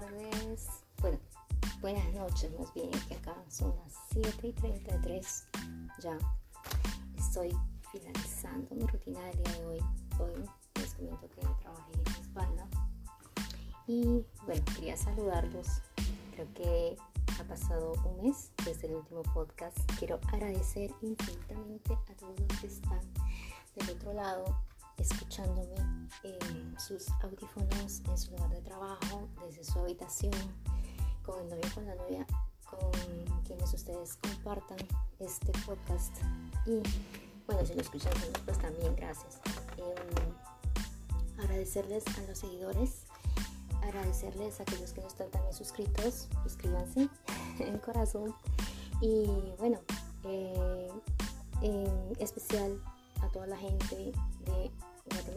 tardes, 0.00 0.66
bueno, 1.00 1.20
buenas 1.80 2.12
noches 2.14 2.50
más 2.58 2.74
bien, 2.74 2.90
que 3.06 3.14
acá 3.14 3.36
son 3.48 3.76
las 3.76 3.92
7 4.12 4.48
y 4.48 4.52
33 4.52 5.46
ya. 6.00 6.18
Estoy 7.16 7.56
finalizando 7.92 8.74
mi 8.74 8.86
rutina 8.86 9.20
del 9.20 9.42
día 9.44 9.52
de 9.52 9.66
hoy. 9.66 9.80
Hoy 10.18 10.50
les 10.80 10.94
comento 10.94 11.28
que 11.28 11.42
trabajé 11.42 11.92
en 11.92 12.02
mi 12.02 12.20
espalda. 12.20 12.68
Y 13.86 14.24
bueno, 14.46 14.64
quería 14.74 14.96
saludarlos. 14.96 15.68
Creo 16.34 16.52
que 16.54 16.96
ha 17.38 17.44
pasado 17.44 17.92
un 18.04 18.26
mes 18.26 18.50
desde 18.64 18.88
el 18.88 18.94
último 18.94 19.22
podcast. 19.22 19.78
Quiero 20.00 20.18
agradecer 20.32 20.90
infinitamente 21.02 21.92
a 21.92 22.16
todos 22.16 22.40
los 22.40 22.60
que 22.60 22.66
están 22.66 23.00
del 23.76 23.90
otro 23.90 24.12
lado 24.12 24.44
escuchándome 24.98 25.74
en 26.22 26.78
sus 26.78 27.08
audífonos, 27.22 28.02
en 28.08 28.18
su 28.18 28.30
lugar 28.32 28.50
de 28.50 28.60
trabajo, 28.62 29.28
desde 29.46 29.64
su 29.64 29.78
habitación, 29.78 30.32
con 31.22 31.40
el 31.40 31.48
novio, 31.50 31.68
con 31.74 31.86
la 31.86 31.94
novia, 31.94 32.26
con 32.68 32.90
quienes 33.44 33.72
ustedes 33.72 34.16
compartan 34.16 34.78
este 35.18 35.52
podcast. 35.66 36.16
Y 36.66 36.82
bueno, 37.46 37.64
si 37.66 37.74
lo 37.74 37.80
escuchan, 37.80 38.12
pues 38.44 38.58
también 38.58 38.94
gracias. 38.96 39.40
Eh, 39.76 39.94
agradecerles 41.42 42.04
a 42.18 42.22
los 42.22 42.38
seguidores, 42.38 43.06
agradecerles 43.82 44.60
a 44.60 44.62
aquellos 44.62 44.92
que 44.92 45.00
no 45.00 45.08
están 45.08 45.30
también 45.30 45.54
suscritos, 45.54 46.28
suscríbanse 46.42 47.08
en 47.58 47.78
corazón. 47.78 48.34
Y 49.00 49.26
bueno, 49.58 49.80
eh, 50.24 50.90
en 51.62 52.12
especial 52.18 52.80
a 53.20 53.28
toda 53.28 53.46
la 53.46 53.56
gente 53.56 54.12
de 54.46 54.70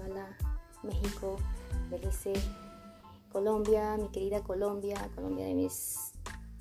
Guatemala, 0.08 0.38
México, 0.84 1.38
Belice, 1.90 2.34
Colombia, 3.32 3.98
mi 3.98 4.10
querida 4.10 4.42
Colombia, 4.42 4.96
Colombia 5.16 5.46
de 5.46 5.54
mis 5.54 6.14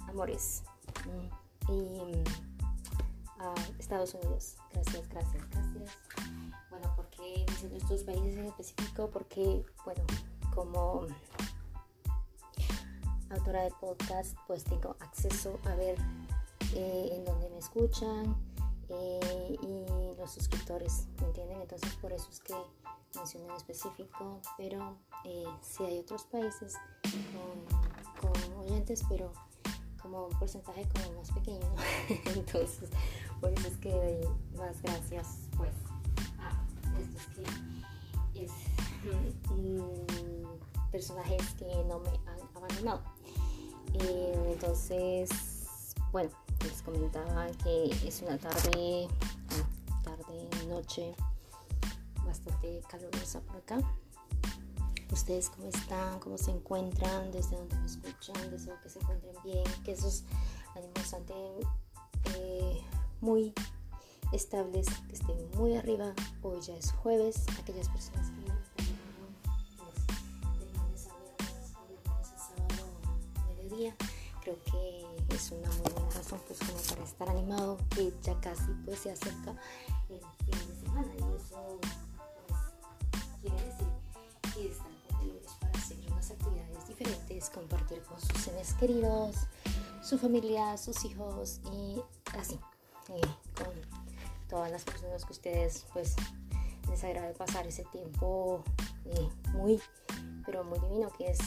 amores. 0.08 0.62
Mm, 1.06 1.72
y 1.72 2.16
mm, 2.16 2.24
Estados 3.78 4.14
Unidos. 4.14 4.56
Gracias, 4.72 5.08
gracias, 5.08 5.50
gracias. 5.50 5.98
Bueno, 6.70 6.92
porque 6.96 7.44
diciendo 7.48 7.76
estos 7.76 8.02
países 8.02 8.36
en 8.36 8.46
específico? 8.46 9.10
Porque, 9.10 9.64
bueno, 9.84 10.02
como 10.54 11.06
autora 13.30 13.62
de 13.62 13.70
podcast, 13.80 14.36
pues 14.46 14.64
tengo 14.64 14.96
acceso 15.00 15.58
a 15.64 15.74
ver 15.76 15.96
eh, 16.74 17.10
en 17.12 17.24
dónde 17.24 17.48
me 17.50 17.58
escuchan 17.58 18.36
eh, 18.88 19.56
y 19.62 20.16
los 20.16 20.32
suscriptores, 20.32 21.06
¿me 21.20 21.26
entienden? 21.28 21.60
Entonces 21.60 21.94
por 21.96 22.12
eso 22.12 22.28
es 22.30 22.40
que 22.40 22.54
mencioné 23.16 23.46
en 23.46 23.56
específico, 23.56 24.40
pero 24.56 24.96
eh, 25.24 25.44
sí 25.60 25.84
hay 25.84 25.98
otros 25.98 26.24
países 26.24 26.74
con, 28.20 28.58
oyentes, 28.64 29.02
pero 29.08 29.32
como 30.00 30.26
un 30.26 30.38
porcentaje 30.38 30.86
como 30.88 31.18
más 31.18 31.32
pequeño, 31.32 31.66
entonces 32.36 32.90
por 33.40 33.50
eso 33.52 33.68
es 33.68 33.76
que 33.78 33.90
doy 33.90 34.28
más 34.56 34.80
gracias 34.82 35.48
pues 35.56 35.72
a 36.38 37.00
estos 37.00 37.26
que 38.32 38.44
es 38.44 38.52
mm, 39.50 40.90
personajes 40.90 41.54
que 41.54 41.84
no 41.88 41.98
me 42.00 42.10
han 42.10 42.40
abandonado. 42.54 43.02
Eh, 43.94 44.50
entonces, 44.52 45.30
bueno, 46.12 46.30
les 46.62 46.82
comentaba 46.82 47.46
que 47.62 47.90
es 48.06 48.22
una 48.22 48.38
tarde, 48.38 49.08
tarde, 50.04 50.48
noche 50.68 51.14
bastante 52.26 52.82
calurosa 52.88 53.40
por 53.40 53.56
acá. 53.56 53.78
¿Ustedes 55.12 55.50
cómo 55.50 55.68
están? 55.68 56.18
¿Cómo 56.20 56.36
se 56.36 56.50
encuentran? 56.50 57.30
¿Desde 57.30 57.56
dónde 57.56 57.76
me 57.76 57.86
escuchan? 57.86 58.50
Deseo 58.50 58.78
que 58.82 58.90
se 58.90 58.98
encuentren 58.98 59.34
bien, 59.44 59.64
que 59.84 59.92
esos 59.92 60.24
ánimos 60.74 61.12
estén 61.12 61.60
eh, 62.36 62.82
muy 63.20 63.54
estables, 64.32 64.86
que 65.08 65.14
estén 65.14 65.50
muy 65.56 65.76
arriba. 65.76 66.12
Hoy 66.42 66.60
ya 66.60 66.74
es 66.76 66.92
jueves. 66.92 67.44
Aquellas 67.60 67.88
personas 67.88 68.30
que 68.30 68.46
creo 74.42 74.56
que 74.64 75.34
es 75.34 75.50
una 75.50 75.68
muy 75.68 75.92
buena 75.92 76.10
razón 76.10 76.40
pues 76.46 76.58
como 76.60 76.78
para 76.88 77.04
estar 77.04 77.28
animado, 77.28 77.78
que 77.90 78.12
ya 78.22 78.38
casi 78.40 78.72
pues 78.84 79.00
se 79.00 79.10
acerca 79.10 79.54
compartir 87.44 88.02
con 88.02 88.18
sus 88.20 88.40
seres 88.40 88.74
queridos, 88.74 89.36
su 90.02 90.18
familia, 90.18 90.76
sus 90.78 91.04
hijos 91.04 91.60
y 91.72 92.00
así, 92.38 92.58
con 93.06 93.70
todas 94.48 94.70
las 94.70 94.84
personas 94.84 95.24
que 95.24 95.32
ustedes 95.32 95.86
pues 95.92 96.16
les 96.88 97.04
agrade 97.04 97.34
pasar 97.34 97.66
ese 97.66 97.84
tiempo 97.84 98.64
muy, 99.52 99.80
pero 100.44 100.64
muy 100.64 100.78
divino 100.78 101.10
que 101.18 101.30
es 101.30 101.38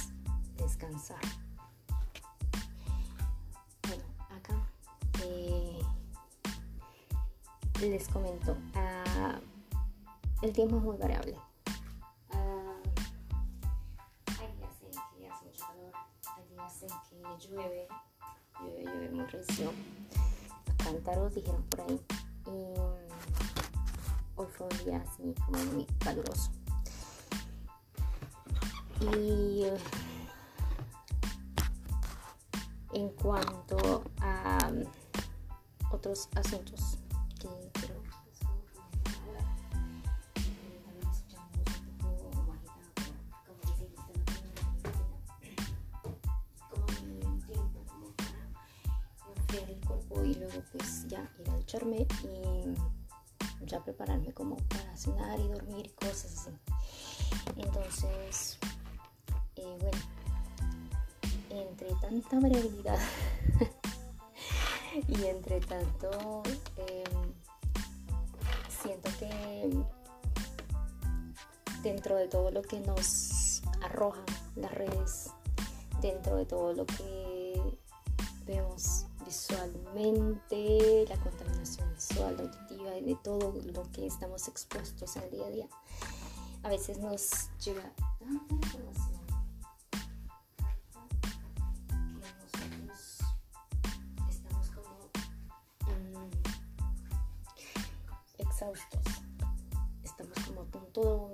descansar. 0.58 1.22
Bueno, 3.88 4.04
acá 4.30 4.70
eh, 5.24 5.80
les 7.82 8.08
comento, 8.10 8.52
uh, 8.52 10.46
el 10.46 10.54
tiempo 10.54 10.78
es 10.78 10.84
muy 10.84 10.98
variable 10.98 11.49
llueve, 17.40 17.88
llueve, 18.59 18.84
llueve 18.84 19.09
muy 19.09 19.25
recio. 19.25 19.72
Cántaros 20.78 21.35
dijeron 21.35 21.63
por 21.63 21.81
ahí. 21.81 22.02
Y 22.47 22.80
hoy 24.35 24.47
fue 24.57 24.68
un 24.68 24.85
día 24.85 25.03
así 25.07 25.34
como 25.46 25.63
muy 25.74 25.85
caluroso. 26.00 26.52
Y 29.02 29.66
en 32.94 33.09
cuanto 33.09 34.03
a 34.22 34.72
otros 35.91 36.29
asuntos 36.35 36.99
ya 51.09 51.30
ir 51.40 51.50
a 51.50 51.56
ducharme 51.56 52.08
y 52.24 53.66
ya 53.66 53.84
prepararme 53.84 54.31
como 54.34 54.56
para 54.56 54.96
cenar 54.96 55.40
y 55.40 55.47
dormir 55.47 55.94
cosas 55.96 56.25
así. 56.25 56.52
Entonces, 57.58 58.58
eh, 59.56 59.78
bueno, 59.81 59.97
entre 61.50 61.90
tanta 61.96 62.40
variabilidad 62.40 63.00
y 65.08 65.25
entre 65.25 65.59
tanto, 65.62 66.44
em, 66.78 67.34
siento 68.70 69.09
que 69.20 69.84
dentro 71.81 72.16
de 72.16 72.28
todo 72.28 72.52
lo 72.52 72.62
que 72.62 72.80
nos 72.80 73.62
arrojan 73.81 74.26
las 74.56 74.74
redes, 74.74 75.31
dentro 76.02 76.38
de 76.38 76.46
todo 76.46 76.74
lo 76.74 76.86
que 76.86 77.62
vemos 78.46 79.06
visualmente, 79.29 81.06
la 81.07 81.16
contaminación 81.17 81.94
visual, 81.94 82.35
auditiva 82.40 82.97
y 82.97 83.03
de 83.03 83.16
todo 83.23 83.53
lo 83.73 83.84
que 83.91 84.08
estamos 84.08 84.47
expuestos 84.47 85.16
el 85.17 85.29
día 85.29 85.46
a 85.46 85.49
día. 85.52 85.67
A 86.64 86.70
veces 86.70 86.97
nos 86.97 87.49
llega 87.64 87.93
tanta 88.17 88.55
información 88.55 89.20
que 92.52 92.70
nosotros 92.87 93.20
estamos 94.29 94.70
como 94.72 94.96
mm, 95.93 96.32
exhaustos, 98.40 99.03
estamos 100.03 100.40
como 100.47 100.61
a 100.61 100.66
punto 100.66 101.28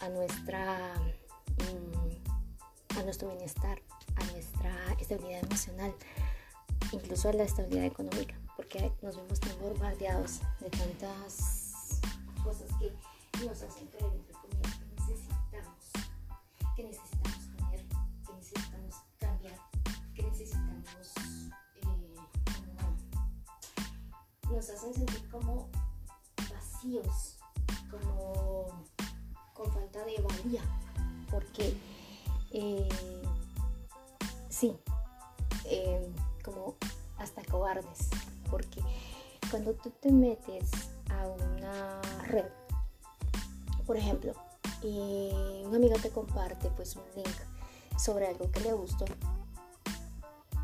a 0.00 0.08
nuestra 0.08 0.94
mm, 1.58 2.98
a 2.98 3.02
nuestro 3.02 3.28
bienestar, 3.28 3.80
a 4.16 4.24
nuestra 4.32 4.92
estabilidad 5.00 5.44
emocional, 5.44 5.94
incluso 6.92 7.28
a 7.28 7.32
la 7.32 7.44
estabilidad 7.44 7.84
económica, 7.86 8.34
porque 8.56 8.92
nos 9.02 9.16
vemos 9.16 9.40
tan 9.40 9.58
bombardeados 9.60 10.40
de 10.60 10.70
tantas 10.70 12.00
cosas 12.42 12.70
que 12.78 12.92
nos 13.44 13.62
hacen 13.62 13.86
creer, 13.88 14.12
entre 14.14 14.32
comillas, 14.34 14.78
que 14.78 14.84
necesitamos, 14.94 15.90
que 16.76 16.84
necesitamos 16.84 17.38
tener, 17.56 17.86
que 18.26 18.32
necesitamos 18.34 18.94
cambiar, 19.18 19.58
que 20.14 20.22
necesitamos, 20.22 21.14
eh, 21.76 22.18
nos 24.50 24.70
hacen 24.70 24.94
sentir 24.94 25.28
como 25.30 25.68
vacíos, 26.50 27.38
como 27.90 28.84
falta 29.70 30.04
de 30.04 30.20
valía, 30.22 30.62
porque 31.30 31.76
eh, 32.52 32.88
sí, 34.48 34.76
eh, 35.64 36.12
como 36.44 36.76
hasta 37.18 37.42
cobardes, 37.44 38.10
porque 38.50 38.80
cuando 39.50 39.74
tú 39.74 39.90
te 39.90 40.10
metes 40.12 40.70
a 41.10 41.28
una 41.28 42.00
red, 42.26 42.46
por 43.86 43.96
ejemplo, 43.96 44.34
y 44.82 45.30
un 45.64 45.74
amigo 45.74 45.96
te 46.00 46.10
comparte 46.10 46.70
pues 46.76 46.96
un 46.96 47.04
link 47.16 47.36
sobre 47.98 48.26
algo 48.26 48.50
que 48.50 48.60
le 48.60 48.72
gustó 48.72 49.06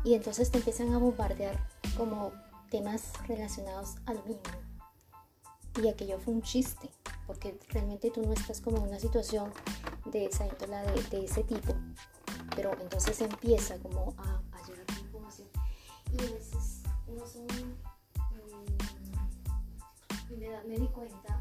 y 0.03 0.13
entonces 0.13 0.51
te 0.51 0.57
empiezan 0.57 0.93
a 0.93 0.97
bombardear 0.97 1.57
como 1.97 2.31
temas 2.69 3.13
relacionados 3.27 3.95
al 4.05 4.23
mismo 4.25 4.43
y 5.81 5.87
aquello 5.87 6.19
fue 6.19 6.33
un 6.33 6.41
chiste 6.41 6.89
porque 7.31 7.57
realmente 7.69 8.11
tú 8.11 8.21
no 8.23 8.33
estás 8.33 8.59
como 8.59 8.75
en 8.77 8.83
una 8.89 8.99
situación 8.99 9.53
de 10.05 10.25
esa 10.25 10.45
índole 10.45 10.75
de, 11.09 11.23
ese 11.23 11.43
tipo 11.43 11.73
pero 12.57 12.73
entonces 12.81 13.21
empieza 13.21 13.77
como 13.77 14.13
a, 14.17 14.41
a 14.51 14.67
llegar 14.67 14.85
la 14.89 14.99
información 14.99 15.47
y 16.11 16.19
a 16.19 16.31
veces 16.33 16.81
no 17.07 17.25
son 17.25 17.47
me, 20.67 20.77
di 20.77 20.87
cuenta, 20.87 21.37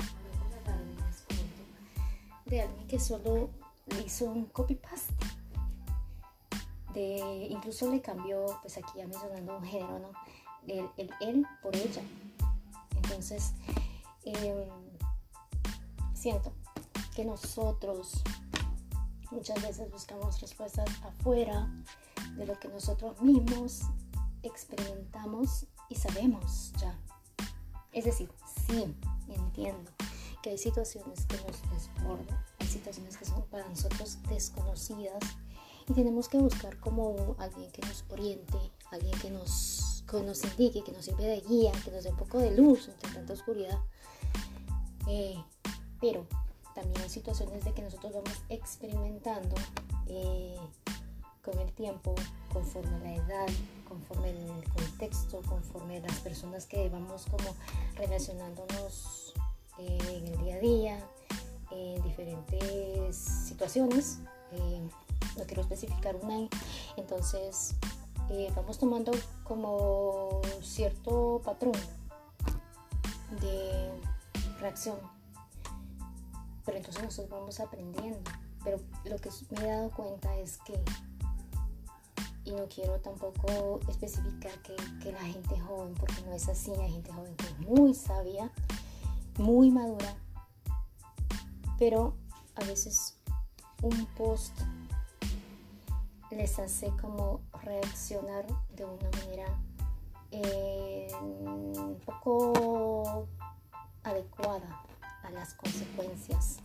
de 2.46 2.62
alguien 2.62 2.86
que 2.86 3.00
solo 3.00 3.50
le 3.86 4.02
hizo 4.02 4.26
un 4.26 4.46
copy-paste. 4.46 5.14
De, 6.94 7.46
incluso 7.50 7.90
le 7.90 8.00
cambió, 8.00 8.46
pues 8.62 8.76
aquí 8.78 8.90
ya 8.96 9.06
mencionando 9.06 9.58
un 9.58 9.64
género, 9.64 9.98
¿no? 10.00 10.10
El, 10.66 10.88
el 10.96 11.10
él 11.20 11.46
por 11.62 11.74
ella. 11.76 12.02
Entonces, 12.96 13.54
em, 14.24 14.89
siento 16.20 16.52
que 17.16 17.24
nosotros 17.24 18.22
muchas 19.30 19.62
veces 19.62 19.90
buscamos 19.90 20.40
respuestas 20.40 20.88
afuera 21.02 21.66
de 22.36 22.44
lo 22.44 22.58
que 22.60 22.68
nosotros 22.68 23.20
mismos 23.22 23.82
experimentamos 24.42 25.66
y 25.88 25.94
sabemos 25.94 26.72
ya. 26.78 26.98
Es 27.92 28.04
decir, 28.04 28.30
sí, 28.66 28.94
entiendo 29.28 29.90
que 30.42 30.50
hay 30.50 30.58
situaciones 30.58 31.24
que 31.24 31.36
nos 31.38 31.62
desbordan, 31.70 32.44
hay 32.58 32.66
situaciones 32.66 33.16
que 33.16 33.24
son 33.24 33.42
para 33.46 33.66
nosotros 33.66 34.18
desconocidas 34.28 35.22
y 35.88 35.94
tenemos 35.94 36.28
que 36.28 36.36
buscar 36.36 36.78
como 36.80 37.34
alguien 37.38 37.70
que 37.72 37.80
nos 37.86 38.04
oriente, 38.10 38.58
alguien 38.90 39.18
que 39.20 39.30
nos, 39.30 40.04
nos 40.12 40.44
indique, 40.44 40.84
que 40.84 40.92
nos 40.92 41.06
sirve 41.06 41.24
de 41.24 41.40
guía, 41.40 41.72
que 41.82 41.90
nos 41.90 42.04
dé 42.04 42.10
un 42.10 42.16
poco 42.16 42.38
de 42.38 42.54
luz 42.54 42.88
entre 42.88 43.10
tanta 43.10 43.32
oscuridad. 43.32 43.78
Eh, 45.08 45.42
pero 46.00 46.26
también 46.74 47.02
hay 47.02 47.08
situaciones 47.08 47.64
de 47.64 47.72
que 47.72 47.82
nosotros 47.82 48.12
vamos 48.12 48.42
experimentando 48.48 49.54
eh, 50.06 50.56
con 51.42 51.58
el 51.58 51.72
tiempo, 51.72 52.14
conforme 52.52 52.98
la 53.00 53.14
edad, 53.14 53.48
conforme 53.88 54.30
el 54.30 54.68
contexto, 54.72 55.42
conforme 55.42 56.00
las 56.00 56.18
personas 56.20 56.66
que 56.66 56.88
vamos 56.88 57.26
como 57.26 57.54
relacionándonos 57.96 59.34
eh, 59.78 59.98
en 60.08 60.26
el 60.26 60.38
día 60.44 60.54
a 60.54 60.58
día, 60.58 61.06
en 61.70 62.02
diferentes 62.02 63.16
situaciones. 63.16 64.18
Eh, 64.52 64.80
no 65.36 65.44
quiero 65.44 65.62
especificar 65.62 66.16
una, 66.16 66.48
entonces 66.96 67.74
vamos 68.54 68.78
tomando 68.78 69.12
como 69.42 70.40
cierto 70.62 71.40
patrón 71.44 71.74
de 73.40 73.90
reacción, 74.60 74.98
pero 76.70 76.78
entonces 76.78 77.02
nosotros 77.02 77.40
vamos 77.40 77.58
aprendiendo. 77.58 78.30
Pero 78.62 78.78
lo 79.04 79.16
que 79.18 79.28
me 79.50 79.64
he 79.64 79.66
dado 79.66 79.90
cuenta 79.90 80.36
es 80.36 80.58
que 80.58 80.80
y 82.44 82.52
no 82.52 82.68
quiero 82.68 83.00
tampoco 83.00 83.80
especificar 83.88 84.52
que, 84.62 84.76
que, 85.02 85.10
la 85.10 85.18
gente 85.18 85.58
joven, 85.58 85.94
porque 85.94 86.22
no 86.26 86.32
es 86.32 86.48
así, 86.48 86.70
hay 86.72 86.92
gente 86.92 87.12
joven 87.12 87.34
que 87.34 87.46
es 87.46 87.58
muy 87.58 87.92
sabia, 87.92 88.52
muy 89.36 89.70
madura, 89.70 90.14
pero 91.76 92.14
a 92.54 92.64
veces 92.64 93.16
un 93.82 94.06
post 94.16 94.56
les 96.30 96.56
hace 96.60 96.92
como 97.00 97.40
reaccionar 97.64 98.46
de 98.76 98.84
una 98.84 99.10
manera 99.18 99.58
eh, 100.30 101.08
un 101.20 102.00
poco 102.04 103.26
adecuada 104.04 104.84
las 105.30 105.54
consecuencias, 105.54 106.58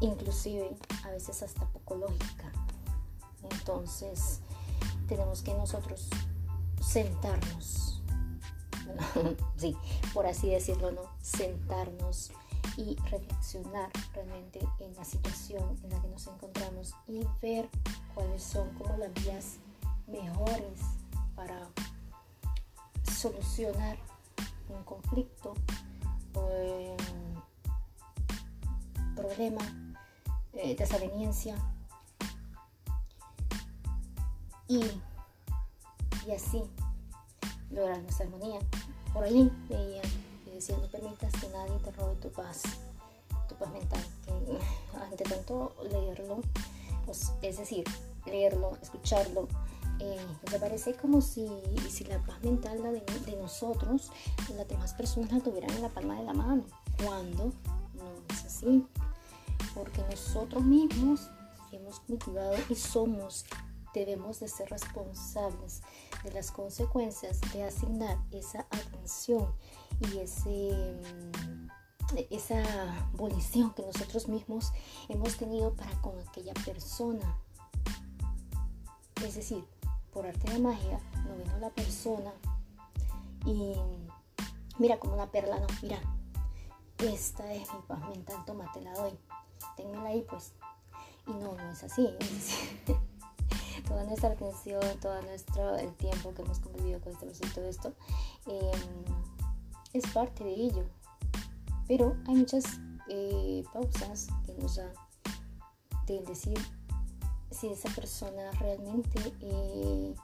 inclusive 0.00 0.76
a 1.04 1.10
veces 1.10 1.42
hasta 1.42 1.66
poco 1.66 1.96
lógica. 1.96 2.52
Entonces, 3.50 4.40
tenemos 5.08 5.42
que 5.42 5.54
nosotros 5.54 6.08
sentarnos, 6.80 8.02
sí, 9.56 9.76
por 10.12 10.26
así 10.26 10.50
decirlo, 10.50 10.92
¿no? 10.92 11.02
Sentarnos 11.20 12.32
y 12.76 12.96
reflexionar 13.10 13.90
realmente 14.14 14.60
en 14.80 14.94
la 14.96 15.04
situación 15.04 15.78
en 15.84 15.90
la 15.90 16.00
que 16.00 16.08
nos 16.08 16.26
encontramos 16.26 16.94
y 17.06 17.24
ver 17.40 17.68
cuáles 18.14 18.42
son 18.42 18.68
como 18.74 18.96
las 18.96 19.12
vías 19.14 19.58
mejores 20.06 20.80
para 21.36 21.68
solucionar 23.04 23.96
un 24.68 24.82
conflicto 24.84 25.54
un 26.34 27.42
problema, 29.14 29.60
eh, 30.52 30.74
desaveniencia 30.76 31.56
y, 34.68 34.80
y 36.26 36.32
así 36.32 36.62
lograr 37.70 38.00
nuestra 38.02 38.26
armonía. 38.26 38.60
Por 39.12 39.24
ahí 39.24 39.50
veía 39.68 40.02
que 40.44 40.50
decía, 40.50 40.76
no 40.78 40.88
permitas 40.88 41.32
que 41.34 41.48
nadie 41.48 41.78
te 41.78 41.90
robe 41.92 42.16
tu 42.16 42.30
paz, 42.30 42.62
tu 43.48 43.54
paz 43.56 43.70
mental. 43.72 44.04
Ante 45.02 45.24
tanto 45.24 45.74
leerlo, 45.90 46.40
pues, 47.04 47.32
es 47.42 47.58
decir, 47.58 47.84
leerlo, 48.26 48.76
escucharlo, 48.82 49.48
eh, 50.00 50.26
me 50.50 50.58
parece 50.58 50.94
como 50.94 51.20
si, 51.20 51.48
si 51.88 52.04
la 52.04 52.18
paz 52.18 52.42
mental 52.42 52.82
la 52.82 52.90
de, 52.90 53.00
de, 53.00 53.36
nosotros, 53.36 54.10
las 54.56 54.68
demás 54.68 54.92
personas 54.94 55.30
la 55.30 55.40
tuvieran 55.40 55.70
en 55.70 55.82
la 55.82 55.88
palma 55.88 56.16
de 56.16 56.24
la 56.24 56.32
mano, 56.32 56.64
cuando 57.04 57.52
así, 58.54 58.86
porque 59.74 60.02
nosotros 60.10 60.62
mismos 60.62 61.30
hemos 61.72 62.00
cultivado 62.00 62.56
y 62.68 62.74
somos 62.74 63.44
debemos 63.94 64.40
de 64.40 64.48
ser 64.48 64.68
responsables 64.70 65.82
de 66.24 66.32
las 66.32 66.50
consecuencias 66.50 67.40
de 67.52 67.62
asignar 67.62 68.18
esa 68.32 68.66
atención 68.70 69.54
y 70.00 70.18
ese, 70.18 70.98
mm, 71.02 71.68
esa 72.30 72.62
volición 73.12 73.72
que 73.72 73.82
nosotros 73.82 74.28
mismos 74.28 74.72
hemos 75.08 75.36
tenido 75.36 75.72
para 75.74 75.92
con 76.02 76.18
aquella 76.18 76.54
persona. 76.64 77.38
Es 79.24 79.36
decir, 79.36 79.64
por 80.12 80.26
arte 80.26 80.50
de 80.50 80.58
magia, 80.58 81.00
no 81.26 81.36
vino 81.36 81.58
la 81.60 81.70
persona 81.70 82.32
y 83.46 83.74
mira 84.78 84.98
como 84.98 85.14
una 85.14 85.30
perla, 85.30 85.60
no, 85.60 85.66
mira, 85.82 86.00
esta 87.08 87.52
es 87.52 87.72
mi 87.72 87.80
paz 87.86 88.00
mental, 88.08 88.44
toma, 88.46 88.70
te 88.72 88.80
la 88.80 88.92
doy, 88.94 89.12
ténmela 89.76 90.08
ahí 90.08 90.24
pues. 90.28 90.52
Y 91.26 91.32
no, 91.32 91.54
no 91.54 91.70
es 91.70 91.82
así. 91.84 92.08
Toda 93.88 94.04
nuestra 94.04 94.30
atención, 94.30 94.80
todo 95.00 95.20
nuestro 95.22 95.76
el 95.76 95.92
tiempo 95.94 96.32
que 96.32 96.42
hemos 96.42 96.58
convivido 96.58 97.00
con 97.00 97.12
este 97.12 97.26
proceso 97.26 97.46
y 97.46 97.54
todo 97.54 97.68
esto, 97.68 97.92
em, 98.46 99.04
es 99.92 100.06
parte 100.12 100.42
de 100.42 100.54
ello. 100.54 100.86
Pero 101.86 102.16
hay 102.26 102.36
muchas 102.36 102.64
eh, 103.08 103.62
pausas 103.72 104.28
que 104.46 104.54
nos 104.54 104.76
da 104.76 104.90
de 106.06 106.22
decir 106.22 106.58
si 107.50 107.68
esa 107.68 107.88
persona 107.90 108.50
realmente 108.52 109.34
eh, 109.40 110.14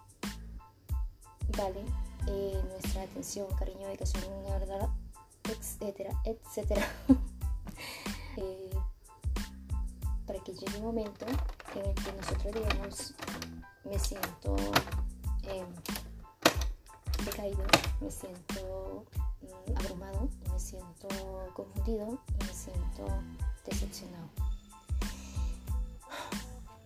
vale 1.56 1.84
eh, 2.28 2.62
nuestra 2.68 3.02
atención, 3.02 3.46
cariño, 3.58 3.86
dedicación, 3.86 4.24
una 4.32 4.58
verdad, 4.58 4.88
etcétera, 5.52 6.20
etcétera. 6.24 6.86
para 10.26 10.38
que 10.44 10.52
llegue 10.52 10.78
un 10.78 10.84
momento 10.84 11.26
en 11.74 11.86
el 11.86 11.94
que 11.94 12.12
nosotros 12.12 12.54
digamos 12.54 13.14
me 13.84 13.98
siento 13.98 14.54
eh, 15.42 15.66
decaído, 17.24 17.64
me 18.00 18.10
siento 18.10 19.06
mm, 19.42 19.76
abrumado, 19.76 20.28
me 20.44 20.50
me 20.52 20.66
siento 20.66 21.08
confundido 21.54 22.18
y 22.28 22.44
me 22.44 22.52
siento 22.52 23.06
decepcionado. 23.64 24.28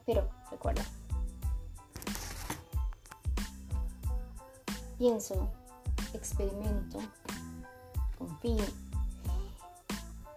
Pero 0.06 0.30
recuerda, 0.50 0.84
pienso, 4.96 5.50
experimento, 6.12 7.00
confío 8.26 8.64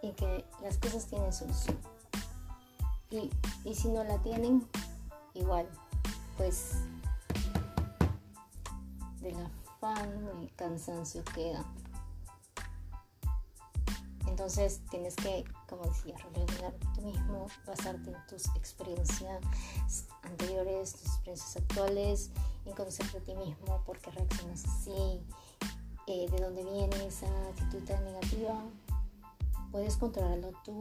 en 0.02 0.16
que 0.16 0.46
las 0.62 0.78
cosas 0.78 1.06
tienen 1.06 1.32
solución. 1.32 1.78
Y, 3.10 3.30
y 3.64 3.76
si 3.76 3.88
no 3.90 4.04
la 4.04 4.18
tienen, 4.20 4.68
igual, 5.34 5.68
pues 6.36 6.74
del 9.22 9.36
afán, 9.38 10.10
el 10.42 10.54
cansancio 10.56 11.24
queda. 11.34 11.66
Entonces 14.28 14.82
tienes 14.92 15.16
que, 15.16 15.46
como 15.68 15.84
decía, 15.86 16.16
reflexionar 16.18 16.74
tú 16.94 17.02
mismo, 17.02 17.48
basarte 17.66 18.12
en 18.12 18.28
tus 18.28 18.48
experiencias 18.56 19.42
anteriores, 20.22 20.92
tus 20.94 21.06
experiencias 21.06 21.58
actuales, 21.58 22.32
en 22.66 22.74
conocerte 22.74 23.18
a 23.18 23.22
ti 23.22 23.34
mismo, 23.34 23.82
por 23.86 23.98
qué 24.00 24.12
reaccionas 24.12 24.66
así, 24.66 25.24
eh, 26.08 26.26
de 26.32 26.38
dónde 26.38 26.64
viene 26.64 27.06
esa 27.06 27.28
actitud 27.50 27.84
tan 27.84 28.04
negativa. 28.06 28.56
Puedes 29.72 29.98
controlarlo 29.98 30.54
tú, 30.64 30.80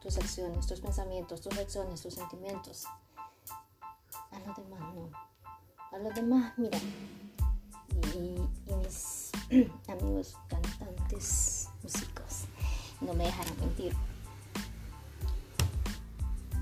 tus 0.00 0.16
acciones, 0.16 0.66
tus 0.66 0.80
pensamientos, 0.80 1.40
tus 1.40 1.54
reacciones, 1.54 2.00
tus 2.00 2.14
sentimientos. 2.14 2.84
A 4.30 4.38
los 4.46 4.56
demás 4.56 4.94
no. 4.94 5.10
A 5.92 5.98
los 5.98 6.14
demás, 6.14 6.52
mira, 6.56 6.78
y, 8.14 8.38
mis 8.76 9.32
amigos 9.88 10.36
cantantes, 10.48 11.68
músicos, 11.82 12.44
no 13.00 13.14
me 13.14 13.24
dejarán 13.24 13.58
mentir. 13.58 13.96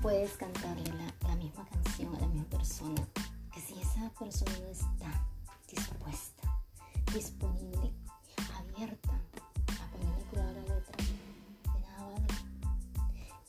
Puedes 0.01 0.33
cantarle 0.33 0.91
la, 0.93 1.29
la 1.29 1.35
misma 1.35 1.65
canción 1.67 2.15
a 2.15 2.19
la 2.19 2.27
misma 2.27 2.45
persona, 2.45 3.07
que 3.53 3.61
si 3.61 3.79
esa 3.79 4.09
persona 4.19 4.51
no 4.59 4.67
está 4.67 5.25
dispuesta, 5.67 6.42
disponible, 7.13 7.93
abierta 8.57 9.11
a 9.11 9.83
a 9.83 10.51
la 10.51 10.61
letra, 10.63 10.97
de 10.97 11.79
nada 11.79 12.09
vale, 12.09 12.27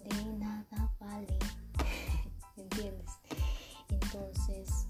de 0.01 0.25
nada 0.39 0.93
vale, 1.01 1.39
¿entiendes? 2.57 3.11
Entonces, 3.89 4.87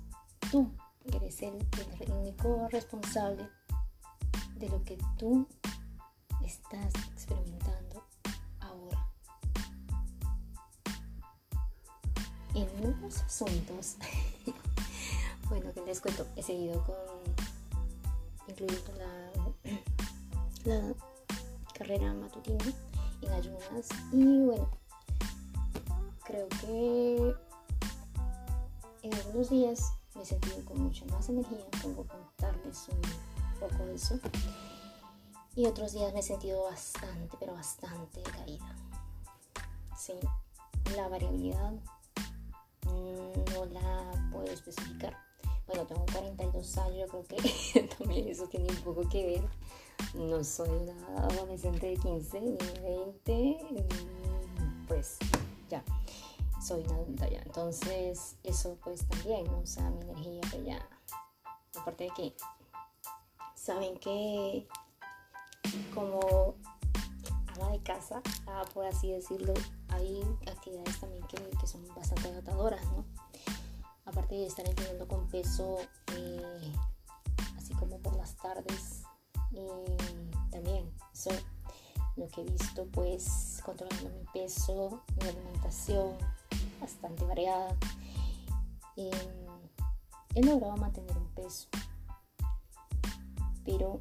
tú 0.50 0.72
eres 1.04 1.40
el, 1.42 1.64
el 2.00 2.12
único 2.12 2.66
responsable 2.68 3.48
de 4.56 4.68
lo 4.68 4.82
que 4.82 4.98
tú 5.18 5.46
estás 6.44 6.92
experimentando 7.12 8.04
ahora. 8.58 9.08
En 12.54 12.68
unos 12.84 13.22
asuntos, 13.22 13.96
bueno, 15.48 15.72
que 15.72 15.80
les 15.82 16.00
cuento, 16.00 16.26
he 16.34 16.42
seguido 16.42 16.84
con, 16.84 17.33
incluyendo 18.48 18.92
la, 18.94 19.30
la 20.64 20.94
carrera 21.76 22.12
matutina 22.14 22.64
en 23.22 23.32
ayunas 23.32 23.88
y 24.12 24.44
bueno, 24.44 24.68
creo 26.24 26.48
que 26.60 27.34
en 29.02 29.14
algunos 29.14 29.50
días 29.50 29.92
me 30.14 30.22
he 30.22 30.24
sentido 30.24 30.64
con 30.64 30.80
mucha 30.80 31.04
más 31.06 31.28
energía, 31.28 31.58
como 31.82 32.06
contarles 32.06 32.88
un 32.88 33.58
poco 33.60 33.84
de 33.84 33.94
eso. 33.94 34.18
Y 35.56 35.66
otros 35.66 35.92
días 35.92 36.12
me 36.12 36.20
he 36.20 36.22
sentido 36.22 36.64
bastante, 36.64 37.36
pero 37.38 37.54
bastante 37.54 38.22
caída. 38.22 38.76
Sí, 39.96 40.14
la 40.96 41.08
variabilidad 41.08 41.72
no 42.86 43.64
la 43.66 44.30
puedo 44.32 44.50
especificar. 44.50 45.16
Bueno, 45.66 45.86
tengo 45.86 46.04
42 46.12 46.78
años, 46.78 46.96
yo 46.98 47.08
creo 47.08 47.24
que 47.24 47.82
también 47.98 48.28
eso 48.28 48.46
tiene 48.48 48.70
un 48.70 48.76
poco 48.82 49.08
que 49.08 49.26
ver. 49.26 49.48
No 50.14 50.42
soy 50.44 50.68
una 50.68 51.24
adolescente 51.24 51.86
de 51.86 51.96
15 51.96 52.40
ni 52.40 52.56
20, 52.56 53.86
pues 54.88 55.18
ya 55.70 55.82
soy 56.60 56.82
una 56.82 56.96
adulta 56.96 57.28
ya. 57.28 57.40
Entonces, 57.42 58.36
eso 58.42 58.76
pues 58.82 59.06
también, 59.06 59.44
¿no? 59.46 59.60
o 59.60 59.66
sea, 59.66 59.90
mi 59.90 60.02
energía 60.02 60.40
pues 60.50 60.64
ya, 60.64 60.88
aparte 61.78 62.04
de 62.04 62.10
que 62.10 62.36
saben 63.54 63.96
que 63.98 64.66
como 65.94 66.54
ama 67.54 67.70
de 67.70 67.82
casa, 67.82 68.22
ah, 68.46 68.64
por 68.72 68.84
así 68.86 69.12
decirlo, 69.12 69.54
hay 69.88 70.22
actividades 70.46 71.00
también 71.00 71.22
que, 71.26 71.36
que, 71.36 71.66
son 71.66 71.86
bastante 71.94 72.28
agotadoras, 72.28 72.84
¿no? 72.92 73.04
Aparte 74.14 74.36
de 74.36 74.46
estar 74.46 74.64
entrenando 74.68 75.08
con 75.08 75.26
peso, 75.26 75.76
eh, 76.14 76.72
así 77.58 77.74
como 77.74 77.98
por 77.98 78.14
las 78.14 78.36
tardes, 78.36 79.02
y 79.50 79.66
también 80.52 80.88
eso 81.12 81.30
lo 82.14 82.28
que 82.28 82.42
he 82.42 82.44
visto 82.44 82.86
pues 82.92 83.60
controlando 83.64 84.10
mi 84.10 84.24
peso, 84.32 85.02
mi 85.20 85.28
alimentación, 85.30 86.16
bastante 86.80 87.24
variada. 87.24 87.76
he 88.96 90.42
logrado 90.44 90.76
mantener 90.76 91.16
un 91.16 91.26
peso, 91.34 91.66
pero 93.64 94.00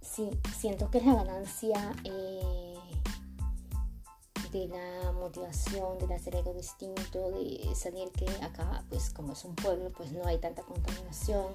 sí, 0.00 0.30
siento 0.56 0.88
que 0.88 1.00
la 1.00 1.14
ganancia 1.14 1.96
eh, 2.04 2.73
de 4.58 4.68
la 4.68 5.12
motivación, 5.12 5.98
de 5.98 6.14
hacer 6.14 6.36
algo 6.36 6.54
distinto, 6.54 7.30
de 7.32 7.74
salir 7.74 8.10
que 8.12 8.26
acá, 8.42 8.84
pues 8.88 9.10
como 9.10 9.32
es 9.32 9.44
un 9.44 9.54
pueblo, 9.54 9.90
pues 9.96 10.12
no 10.12 10.26
hay 10.26 10.38
tanta 10.38 10.62
contaminación, 10.62 11.46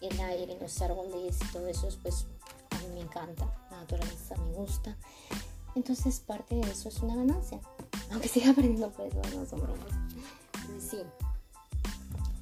el 0.00 0.20
aire, 0.20 0.56
los 0.60 0.80
árboles 0.80 1.38
y 1.42 1.52
todo 1.52 1.66
eso, 1.66 1.88
pues 2.02 2.26
a 2.70 2.78
mí 2.80 2.94
me 2.94 3.00
encanta, 3.00 3.46
la 3.70 3.78
naturaleza 3.78 4.36
me 4.36 4.52
gusta. 4.52 4.96
Entonces 5.74 6.20
parte 6.20 6.54
de 6.54 6.62
eso 6.70 6.88
es 6.88 7.00
una 7.00 7.16
ganancia 7.16 7.60
aunque 8.10 8.28
siga 8.28 8.50
aprendiendo 8.50 8.90
pues 8.90 9.14
no 9.14 9.46
son 9.46 9.60
bromas. 9.60 9.92
Sí, 10.78 10.98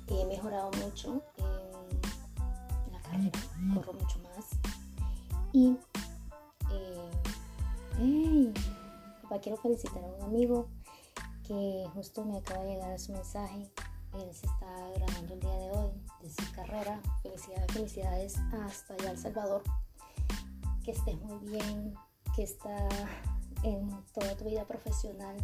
he 0.08 0.24
mejorado 0.26 0.70
mucho 0.82 1.22
en 1.38 2.92
la 2.92 3.00
carrera, 3.00 3.30
corro 3.74 3.92
mucho 3.94 4.18
más. 4.20 4.46
Y 5.52 5.76
eh, 6.70 8.52
quiero 9.40 9.56
felicitar 9.58 10.02
a 10.02 10.06
un 10.06 10.22
amigo 10.22 10.68
que 11.46 11.86
justo 11.94 12.24
me 12.24 12.38
acaba 12.38 12.64
de 12.64 12.74
llegar 12.74 12.98
su 12.98 13.12
mensaje. 13.12 13.70
Él 14.14 14.32
se 14.32 14.46
está 14.46 14.90
grabando 14.94 15.34
el 15.34 15.40
día 15.40 15.58
de 15.58 15.70
hoy 15.70 15.90
de 16.22 16.30
su 16.30 16.52
carrera. 16.52 17.00
Felicidades, 17.22 17.72
felicidades 17.72 18.36
hasta 18.52 18.94
allá 18.94 19.10
El 19.10 19.18
Salvador. 19.18 19.62
Que 20.84 20.92
estés 20.92 21.20
muy 21.20 21.38
bien, 21.48 21.94
que 22.36 22.42
está 22.44 22.88
en 23.62 23.90
toda 24.12 24.36
tu 24.36 24.44
vida 24.44 24.64
profesional 24.64 25.36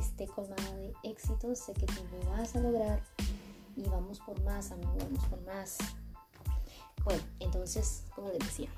esté 0.00 0.26
colmada 0.26 0.72
de 0.76 0.92
éxitos. 1.02 1.58
Sé 1.58 1.74
que 1.74 1.86
tú 1.86 2.02
lo 2.12 2.30
vas 2.30 2.54
a 2.56 2.60
lograr 2.60 3.02
y 3.76 3.82
vamos 3.84 4.18
por 4.20 4.40
más, 4.42 4.72
amigos, 4.72 4.96
vamos 4.98 5.24
por 5.26 5.40
más. 5.42 5.78
Bueno, 7.04 7.22
entonces, 7.38 8.04
como 8.14 8.28
les 8.28 8.38
decía, 8.40 8.70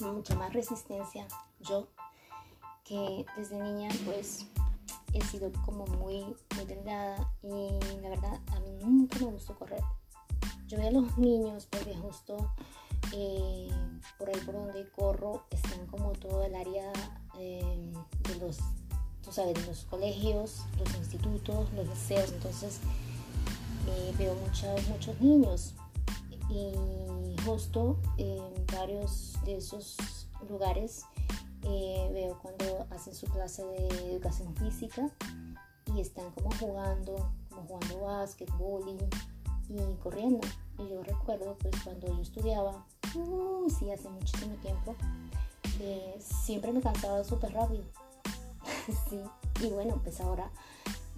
mucha 0.00 0.34
más 0.36 0.52
resistencia. 0.52 1.26
Yo, 1.60 1.88
que 2.88 3.26
desde 3.36 3.60
niña, 3.60 3.90
pues 4.06 4.46
he 5.12 5.22
sido 5.22 5.52
como 5.64 5.86
muy, 5.86 6.24
muy 6.56 6.64
delgada 6.66 7.30
y 7.42 8.00
la 8.00 8.08
verdad, 8.08 8.40
a 8.52 8.60
mí 8.60 8.70
nunca 8.80 9.18
me 9.18 9.26
gustó 9.26 9.54
correr. 9.58 9.82
Yo 10.66 10.78
veo 10.78 10.88
a 10.88 10.92
los 10.92 11.18
niños 11.18 11.66
porque 11.70 11.94
justo 11.94 12.52
eh, 13.12 13.70
por 14.18 14.28
ahí 14.28 14.40
por 14.40 14.54
donde 14.54 14.88
corro 14.90 15.44
están 15.50 15.86
como 15.86 16.12
todo 16.12 16.44
el 16.44 16.54
área 16.54 16.92
eh, 17.38 17.92
de 18.28 18.34
los, 18.36 18.58
tú 19.22 19.32
sabes, 19.32 19.66
los 19.66 19.84
colegios, 19.84 20.64
los 20.78 20.94
institutos, 20.96 21.70
los 21.74 21.86
liceos, 21.86 22.32
entonces 22.32 22.80
eh, 23.86 24.14
veo 24.18 24.34
muchos, 24.34 24.88
muchos 24.88 25.20
niños 25.20 25.74
y 26.50 27.36
justo 27.44 27.98
en 28.16 28.66
varios 28.72 29.34
de 29.44 29.56
esos 29.56 29.96
lugares 30.48 31.04
veo 31.62 32.38
cuando 32.40 32.86
hacen 32.90 33.14
su 33.14 33.26
clase 33.26 33.64
de 33.64 34.12
educación 34.12 34.54
física 34.56 35.10
y 35.94 36.00
están 36.00 36.30
como 36.32 36.50
jugando, 36.58 37.30
como 37.50 37.62
jugando 37.66 38.00
básquetbol 38.00 38.88
y, 38.88 39.74
y 39.74 39.94
corriendo. 40.02 40.46
Y 40.78 40.88
yo 40.88 41.02
recuerdo 41.02 41.56
pues 41.58 41.74
cuando 41.82 42.06
yo 42.08 42.20
estudiaba 42.20 42.84
uh, 43.16 43.70
sí, 43.70 43.90
hace 43.90 44.08
muchísimo 44.08 44.54
tiempo, 44.56 44.94
eh, 45.80 46.16
siempre 46.20 46.72
me 46.72 46.80
cansaba 46.80 47.24
súper 47.24 47.52
rápido. 47.52 47.84
sí, 49.08 49.20
y 49.62 49.70
bueno, 49.70 50.00
pues 50.02 50.20
ahora 50.20 50.50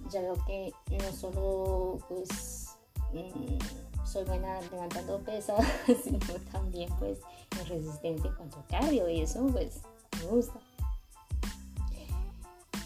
ya 0.09 0.21
veo 0.21 0.35
que 0.45 0.73
no 0.89 1.11
solo 1.13 1.99
pues 2.07 2.69
mm, 3.13 4.05
soy 4.05 4.23
buena 4.25 4.59
levantando 4.71 5.19
pesas, 5.19 5.65
sino 6.03 6.19
también 6.51 6.89
pues 6.99 7.19
resistente 7.67 8.27
en 8.27 8.35
cuanto 8.35 8.59
a 8.59 8.67
cardio 8.67 9.09
y 9.09 9.21
eso 9.21 9.45
pues 9.47 9.81
me 10.21 10.27
gusta. 10.27 10.59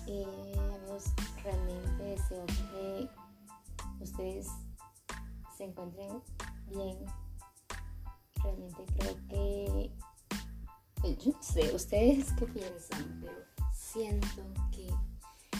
Eh, 0.08 0.56
realmente 1.44 2.04
deseo 2.04 2.46
que 2.46 3.10
ustedes 4.00 4.48
se 5.58 5.64
encuentren 5.66 6.22
bien. 6.68 6.98
Realmente 8.44 8.86
creo 8.98 9.16
que, 9.28 9.92
pues, 11.02 11.18
yo 11.18 11.32
no 11.32 11.44
sé, 11.44 11.76
ustedes 11.76 12.32
qué 12.34 12.46
piensan, 12.48 13.20
pero 13.22 13.38
siento 13.74 14.44
que 14.72 14.88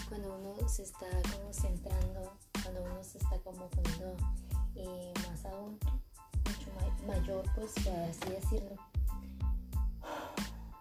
cuando 0.08 0.36
uno 0.36 0.68
se 0.68 0.84
está 0.84 1.06
como 1.32 1.52
centrando, 1.52 2.32
cuando 2.62 2.82
uno 2.82 3.02
se 3.02 3.18
está 3.18 3.38
como 3.40 3.68
poniendo 3.68 4.16
eh, 4.76 5.12
más 5.28 5.44
adulto, 5.44 5.88
mucho 6.44 7.06
mayor, 7.06 7.44
pues 7.54 7.72
por 7.84 7.94
así 7.94 8.30
decirlo, 8.30 8.76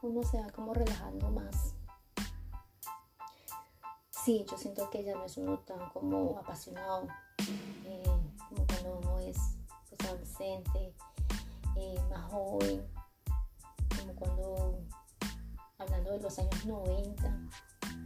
uno 0.06 0.24
se 0.24 0.40
va 0.40 0.50
como 0.50 0.74
relajando 0.74 1.32
más. 1.32 1.74
Sí, 4.10 4.46
yo 4.50 4.58
siento 4.58 4.90
que 4.90 5.04
ya 5.04 5.14
no 5.14 5.26
es 5.26 5.38
uno 5.38 5.60
tan 5.60 5.90
como 5.90 6.38
apasionado, 6.40 7.08
eh, 7.86 8.04
como 8.50 8.66
cuando 8.66 9.00
uno 9.00 9.20
es 9.20 9.38
pues, 9.90 10.10
adolescente, 10.10 10.96
eh, 11.76 12.00
más 12.10 12.32
joven, 12.32 12.88
como 13.98 14.16
cuando, 14.16 14.80
hablando 15.78 16.12
de 16.12 16.20
los 16.20 16.40
años 16.40 16.66
90 16.66 17.40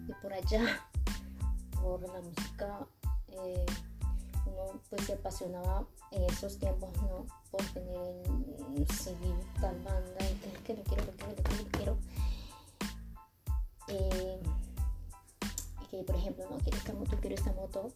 y 0.07 0.13
por 0.21 0.33
allá, 0.33 0.89
por 1.81 2.01
la 2.01 2.21
música, 2.21 2.87
eh, 3.27 3.65
pues 4.89 5.05
se 5.05 5.13
apasionaba 5.13 5.85
en 6.11 6.23
esos 6.23 6.57
tiempos, 6.57 6.91
¿no? 7.01 7.25
Por 7.51 7.63
tener 7.73 8.23
el 8.75 8.87
CD 8.87 9.33
tal 9.59 9.79
banda, 9.81 10.17
que, 10.17 10.51
que 10.63 10.75
lo 10.75 10.83
quiero, 10.83 11.05
lo 11.05 11.11
quiero, 11.13 11.33
lo 11.35 11.43
quiero, 11.43 11.63
lo 11.63 11.69
quiero. 11.71 11.97
Eh, 13.87 14.39
y 15.81 15.85
que 15.87 16.03
por 16.03 16.15
ejemplo, 16.15 16.45
no 16.49 16.57
quiero 16.57 16.77
esta 16.77 16.93
moto, 16.93 17.17
quiero 17.19 17.35
esta 17.35 17.53
moto, 17.53 17.91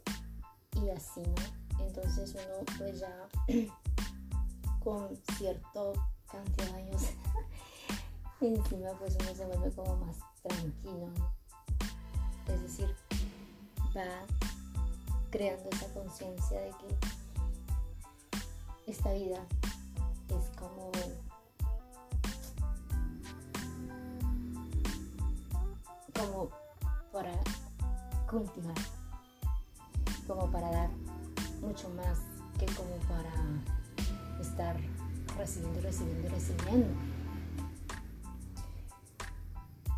y 0.82 0.90
así, 0.90 1.22
¿no? 1.22 1.86
Entonces 1.86 2.34
uno 2.36 2.66
pues 2.78 3.00
ya 3.00 3.30
con 4.84 5.16
cierto 5.38 5.94
cantidad 6.32 6.68
de 6.68 6.74
años 6.74 7.02
encima 8.42 8.90
pues 9.00 9.16
uno 9.20 9.36
se 9.36 9.46
vuelve 9.46 9.72
como 9.72 9.96
más 9.98 10.18
tranquilo. 10.42 11.10
Es 12.48 12.62
decir, 12.62 12.96
va 13.96 14.26
creando 15.34 15.68
esa 15.72 15.92
conciencia 15.96 16.62
de 16.62 16.70
que 16.70 16.96
esta 18.86 19.12
vida 19.14 19.40
es 20.30 20.46
como 20.56 20.92
como 26.14 26.50
para 27.12 27.34
cultivar, 28.30 28.76
como 30.28 30.52
para 30.52 30.70
dar 30.70 30.90
mucho 31.62 31.90
más 31.90 32.20
que 32.60 32.68
como 32.76 32.96
para 33.10 33.34
estar 34.40 34.78
recibiendo, 35.36 35.82
recibiendo, 35.82 36.30
recibiendo. 36.30 36.94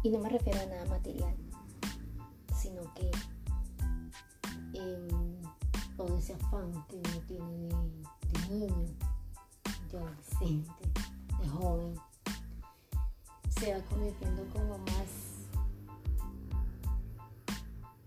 Y 0.01 0.09
no 0.11 0.19
me 0.19 0.29
refiero 0.29 0.61
a 0.61 0.65
nada 0.65 0.85
material, 0.85 1.35
sino 2.55 2.93
que 2.93 3.11
ese 6.25 6.33
afán 6.33 6.71
que 6.89 6.95
uno 6.95 7.21
tiene 7.27 7.69
de, 7.69 8.55
niño, 8.55 8.95
de 9.91 9.97
adolescente, 9.99 10.73
de 11.39 11.49
joven, 11.49 11.95
se 13.49 13.75
va 13.75 13.85
convirtiendo 13.85 14.43
como 14.51 14.79
más 14.79 15.45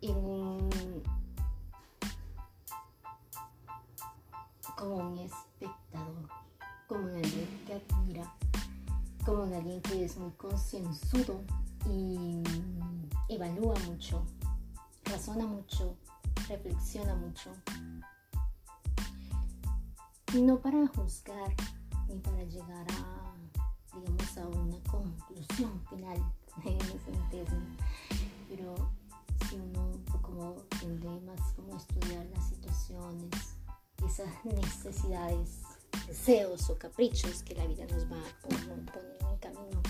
en 0.01 0.17
un 0.17 1.03
como 4.77 4.97
un 4.97 5.19
espectador, 5.19 6.29
como 6.89 7.09
en 7.11 7.25
alguien 7.25 7.65
que 7.67 7.75
admira, 7.75 8.35
como 9.25 9.45
en 9.45 9.55
alguien 9.55 9.81
que 9.83 10.05
es 10.05 10.17
muy 10.17 10.33
concienzudo 10.33 11.41
y 11.89 12.43
evalúa 13.29 13.77
mucho, 13.87 14.27
razona 15.05 15.47
mucho, 15.47 15.97
reflexiona 16.49 17.15
mucho. 17.15 17.53
No 20.39 20.61
para 20.61 20.87
juzgar 20.87 21.53
ni 22.09 22.21
para 22.21 22.45
llegar 22.45 22.87
a, 22.93 23.35
digamos, 23.93 24.39
a 24.39 24.47
una 24.47 24.79
conclusión 24.85 25.85
final 25.91 26.33
en 26.65 26.77
ese 26.77 27.45
pero 28.49 28.75
si 29.49 29.57
uno 29.57 29.91
como 30.23 30.55
tiende 30.79 31.09
más 31.23 31.53
como 31.55 31.77
estudiar 31.77 32.25
las 32.27 32.49
situaciones, 32.51 33.31
esas 34.07 34.45
necesidades, 34.45 35.63
deseos 36.07 36.71
o 36.71 36.79
caprichos 36.79 37.43
que 37.43 37.57
la 37.57 37.67
vida 37.67 37.87
nos 37.87 38.05
va 38.05 38.23
poniendo 38.41 38.93
en 39.01 39.27
el 39.27 39.41
camino. 39.41 39.83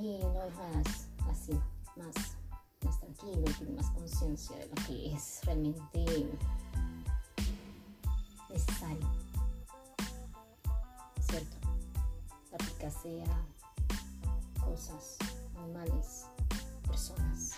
Y 0.00 0.18
no 0.18 0.42
es 0.44 0.54
más 0.54 1.08
así, 1.28 1.52
más 1.96 2.38
más 2.84 3.00
tranquilo, 3.00 3.44
tiene 3.58 3.72
más 3.74 3.90
conciencia 3.90 4.56
de 4.56 4.66
lo 4.68 4.74
que 4.86 5.14
es 5.14 5.40
realmente 5.44 6.28
necesario. 8.58 9.08
¿Cierto? 11.20 11.56
Aplicarse 12.52 13.22
a 13.22 14.64
cosas, 14.64 15.16
animales, 15.56 16.26
personas. 16.86 17.54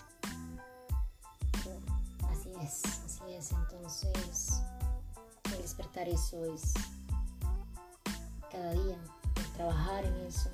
así 2.30 2.52
es, 2.62 2.82
así 3.04 3.22
es. 3.32 3.52
Entonces, 3.52 4.62
el 5.52 5.62
despertar 5.62 6.08
eso 6.08 6.44
es 6.46 6.74
cada 8.50 8.72
día, 8.72 8.98
trabajar 9.54 10.04
en 10.04 10.16
eso. 10.26 10.50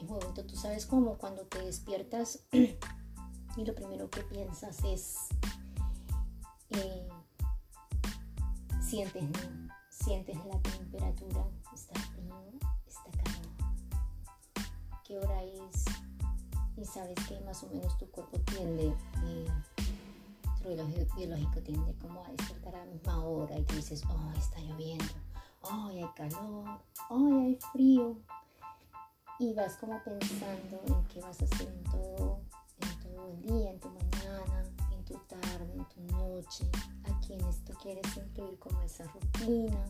Es 0.00 0.06
bonito, 0.06 0.44
tú 0.44 0.56
sabes 0.56 0.86
cómo 0.86 1.16
cuando 1.16 1.42
te 1.42 1.60
despiertas 1.64 2.40
y 2.52 3.64
lo 3.64 3.74
primero 3.74 4.10
que 4.10 4.20
piensas 4.22 4.82
es, 4.84 5.28
eh, 6.70 7.08
sientes, 8.84 9.24
sientes 9.88 10.36
la 10.46 10.60
temperatura, 10.60 11.46
está 11.72 12.00
frío, 12.14 12.52
está 12.86 13.10
calor, 13.22 14.66
qué 15.04 15.18
hora 15.18 15.42
es 15.42 15.84
y 16.76 16.84
sabes 16.84 17.16
que 17.28 17.40
más 17.40 17.62
o 17.62 17.68
menos 17.68 17.96
tu 17.98 18.10
cuerpo 18.10 18.38
tiende, 18.40 18.88
eh, 19.24 19.46
tu 20.58 20.68
reloj 20.68 20.88
biológico 21.16 21.60
tiende 21.62 21.94
como 22.00 22.24
a 22.24 22.28
despertar 22.30 22.74
a 22.74 22.84
la 22.84 22.92
misma 22.92 23.24
hora 23.24 23.58
y 23.58 23.62
tú 23.64 23.76
dices, 23.76 24.02
oh, 24.08 24.32
está 24.36 24.60
lloviendo, 24.60 25.04
oh, 25.62 25.86
hay 25.88 26.04
calor, 26.16 26.80
oh, 27.10 27.40
hay 27.40 27.58
frío. 27.72 28.18
Y 29.38 29.52
vas 29.54 29.76
como 29.76 30.00
pensando 30.04 30.80
en 30.86 31.04
qué 31.06 31.20
vas 31.20 31.40
a 31.42 31.44
hacer 31.44 31.68
en 31.68 31.84
todo 31.84 32.40
el 33.28 33.42
día, 33.42 33.70
en 33.70 33.80
tu 33.80 33.88
mañana, 33.88 34.60
en 34.60 34.63
tu 35.14 35.20
tarde, 35.28 35.72
en 35.72 35.84
tu 35.84 36.00
noche, 36.12 36.68
a 37.04 37.20
quienes 37.20 37.64
tú 37.64 37.72
quieres 37.74 38.04
incluir 38.16 38.58
como 38.58 38.82
esa 38.82 39.04
rutina. 39.04 39.84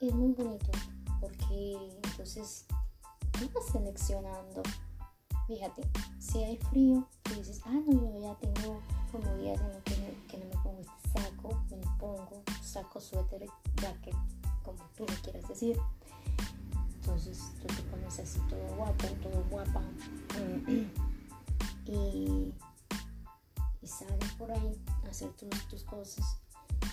Es 0.00 0.14
muy 0.14 0.32
bonito 0.32 0.70
porque 1.20 1.76
entonces 2.02 2.64
tú 3.32 3.50
vas 3.54 3.66
seleccionando. 3.70 4.62
Fíjate, 5.46 5.82
si 6.18 6.42
hay 6.42 6.56
frío, 6.70 7.06
tú 7.22 7.34
dices, 7.34 7.60
ah, 7.66 7.80
no, 7.86 7.92
yo 7.92 8.20
ya 8.20 8.34
tengo 8.36 8.80
como 9.10 9.36
días 9.36 9.60
en 9.60 9.68
los 9.68 9.82
que, 9.82 10.38
no 10.38 10.46
me 10.46 10.62
pongo 10.62 10.80
este 10.80 11.20
saco, 11.20 11.62
me 11.70 11.98
pongo 11.98 12.42
saco, 12.62 12.98
suéter, 13.00 13.46
jacket, 13.76 14.14
como 14.64 14.82
tú 14.96 15.04
lo 15.06 15.14
quieras 15.22 15.46
decir. 15.48 15.78
Entonces 16.94 17.52
tú 17.60 17.66
te 17.66 17.82
pones 17.90 18.18
así 18.18 18.40
todo 18.48 18.76
guapo, 18.76 19.06
todo 19.22 19.44
guapa. 19.50 19.82
y, 21.86 22.54
sales 23.92 24.32
por 24.38 24.50
ahí 24.50 24.82
a 25.04 25.10
hacer 25.10 25.30
tus, 25.68 25.82
cosas, 25.84 26.24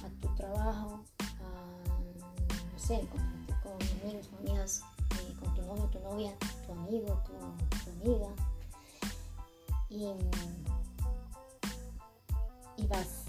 a 0.03 0.09
tu 0.21 0.33
trabajo, 0.35 1.03
a, 1.19 2.73
no 2.73 2.79
sé, 2.79 2.95
encontrarte 2.95 3.53
con 3.63 3.73
amigos, 3.99 4.27
con 4.27 4.47
eh, 4.47 5.35
con 5.39 5.55
tu 5.55 5.61
novio, 5.61 5.85
tu 5.85 5.99
novia, 5.99 6.33
tu 6.65 6.71
amigo, 6.73 7.23
tu, 7.25 7.91
amiga. 7.91 8.29
Y, 9.89 10.05
y 12.77 12.87
vas 12.87 13.25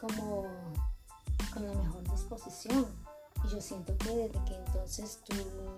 como 0.00 0.46
con 1.52 1.66
la 1.66 1.74
mejor 1.74 2.02
disposición. 2.10 2.86
Y 3.44 3.48
yo 3.48 3.60
siento 3.60 3.96
que 3.98 4.08
desde 4.08 4.44
que 4.44 4.54
entonces 4.54 5.20
tú 5.24 5.34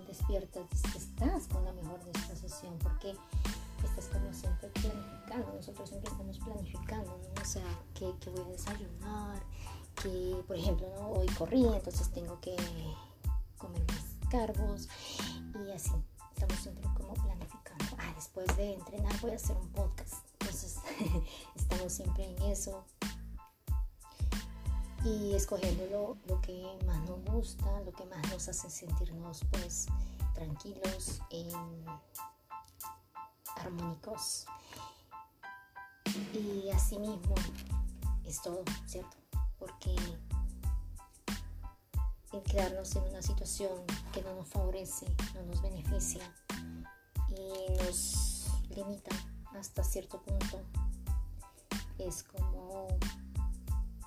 despiertas, 0.07 0.65
estás 0.95 1.47
con 1.47 1.65
la 1.65 1.73
mejor 1.73 1.99
disposición, 2.13 2.77
porque 2.79 3.15
estás 3.85 4.05
como 4.07 4.33
siempre 4.33 4.69
planificando, 4.69 5.53
nosotros 5.53 5.89
siempre 5.89 6.11
estamos 6.11 6.39
planificando, 6.39 7.17
¿no? 7.17 7.41
o 7.41 7.45
sea, 7.45 7.63
¿qué, 7.93 8.11
voy 8.31 8.41
a 8.41 8.49
desayunar, 8.49 9.43
que, 10.01 10.43
por 10.47 10.55
ejemplo, 10.55 10.87
¿no? 10.99 11.09
hoy 11.11 11.27
corrí, 11.37 11.65
entonces 11.65 12.09
tengo 12.11 12.39
que 12.41 12.55
comer 13.57 13.83
más 13.87 14.17
carbos 14.29 14.87
y 15.65 15.71
así. 15.71 15.91
Estamos 16.33 16.59
siempre 16.59 16.87
como 16.95 17.13
planificando. 17.15 17.85
Ah, 17.97 18.13
después 18.15 18.45
de 18.57 18.75
entrenar 18.75 19.19
voy 19.21 19.31
a 19.31 19.35
hacer 19.35 19.57
un 19.57 19.69
podcast. 19.69 20.25
Entonces, 20.39 20.77
estamos 21.55 21.91
siempre 21.91 22.25
en 22.25 22.41
eso. 22.43 22.85
Y 25.03 25.33
escogiendo 25.33 26.17
lo, 26.27 26.41
que 26.41 26.77
más 26.85 26.99
nos 27.09 27.23
gusta, 27.25 27.81
lo 27.81 27.91
que 27.91 28.05
más 28.05 28.31
nos 28.31 28.47
hace 28.49 28.69
sentirnos 28.69 29.41
pues 29.51 29.87
tranquilos, 30.33 31.21
y 31.31 31.49
armónicos. 33.59 34.45
Y 36.33 36.69
así 36.69 36.97
mismo 36.99 37.35
es 38.25 38.41
todo, 38.41 38.63
¿cierto? 38.85 39.17
Porque 39.59 39.95
el 42.33 42.43
quedarnos 42.43 42.95
en 42.95 43.03
una 43.03 43.21
situación 43.21 43.71
que 44.13 44.21
no 44.21 44.35
nos 44.35 44.47
favorece, 44.47 45.05
no 45.33 45.43
nos 45.43 45.61
beneficia 45.61 46.21
y 47.29 47.73
nos 47.83 48.47
limita 48.69 49.15
hasta 49.57 49.83
cierto 49.83 50.21
punto, 50.21 50.61
es 51.97 52.23
como 52.23 52.87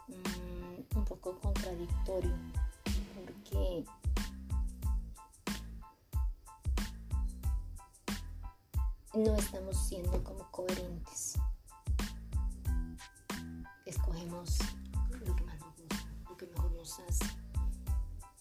mm, 0.08 0.96
un 0.96 1.04
poco 1.04 1.38
contradictorio, 1.40 2.34
porque 3.14 3.84
no 9.14 9.36
estamos 9.36 9.76
siendo 9.76 10.22
como 10.22 10.50
coherentes 10.50 11.38
escogemos 13.90 14.58
lo 15.26 15.34
que 15.36 15.44
más 15.44 15.58
nos 15.58 15.76
gusta, 15.76 15.96
lo 16.28 16.36
que 16.36 16.46
mejor 16.46 16.70
nos 16.72 16.98
hace. 17.00 17.24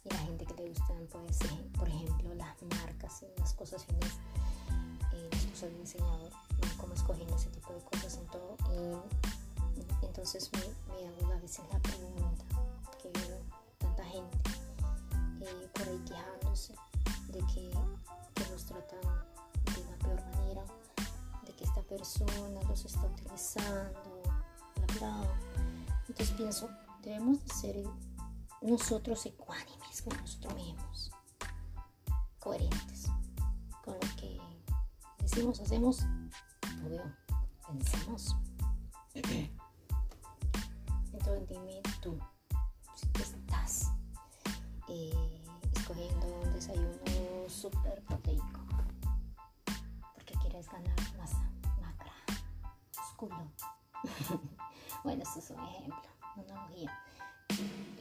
Y 0.06 0.10
la 0.10 0.18
gente 0.20 0.46
que 0.46 0.54
le 0.54 0.70
gustan, 0.70 1.08
pues, 1.12 1.40
por 1.78 1.88
ejemplo, 1.88 2.34
las 2.36 2.56
marcas, 2.64 3.26
las 3.38 3.54
cosas 3.54 3.86
finas, 3.86 4.18
eh, 5.14 5.30
nos 5.50 5.64
han 5.64 5.76
enseñado 5.76 6.30
cómo 6.78 6.94
escoger 6.94 7.28
ese 7.32 7.50
tipo 7.50 7.74
de 7.74 7.82
cosas 7.82 8.18
en 8.18 8.28
todo. 8.28 8.56
Y 9.76 10.06
entonces 10.06 10.50
me, 10.54 10.60
me 10.94 11.08
hago 11.08 11.34
a 11.34 11.38
veces 11.38 11.66
la 11.72 11.80
pregunta 11.80 11.99
persona 21.90 22.62
los 22.68 22.86
está 22.86 23.06
utilizando 23.06 24.20
entonces 26.08 26.32
pienso, 26.36 26.70
debemos 27.02 27.44
de 27.44 27.54
ser 27.54 27.84
nosotros 28.62 29.26
ecuánimes 29.26 30.02
con 30.02 30.18
nosotros 30.18 30.56
mismos, 30.56 31.12
coherentes 32.40 33.08
con 33.84 33.94
lo 33.94 34.16
que 34.18 34.40
decimos, 35.20 35.60
hacemos, 35.60 36.00
obvio, 36.84 37.04
pensamos. 37.68 38.36
Entonces 41.14 41.48
dime 41.48 41.82
tú, 42.02 42.18
si 42.96 43.08
tú 43.08 43.22
estás 43.22 43.92
eh, 44.88 45.42
escogiendo 45.74 46.28
un 46.28 46.54
desayuno 46.54 47.48
súper 47.48 48.04
proteico, 48.04 48.60
porque 50.16 50.34
quieres 50.42 50.68
ganar 50.70 50.96
masa 51.18 51.50
Bueno, 55.04 55.24
esto 55.24 55.40
es 55.40 55.50
un 55.50 55.60
ejemplo, 55.60 56.02
una 56.38 56.54
analogía. 56.54 56.92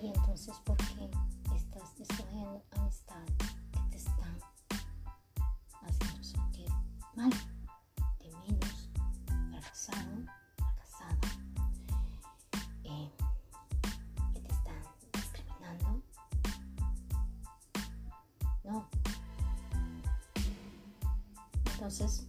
Y 0.00 0.06
entonces, 0.06 0.54
¿por 0.64 0.76
qué 0.76 1.10
estás 1.56 1.98
escogiendo 1.98 2.62
amistades 2.76 3.34
que 3.72 3.80
te 3.90 3.96
están 3.96 4.38
haciendo 5.82 6.22
sentir 6.22 6.70
mal, 7.16 7.30
de 8.20 8.30
menos, 8.46 8.90
fracasado, 9.50 10.24
fracasada, 10.56 11.18
eh, 12.84 13.10
que 14.34 14.40
te 14.40 14.52
están 14.52 14.82
discriminando? 15.12 16.02
No. 18.62 18.88
Entonces, 21.72 22.26